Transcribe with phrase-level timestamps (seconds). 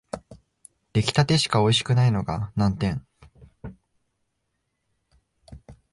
[0.93, 3.05] 出来立てしかおいしくないのが難点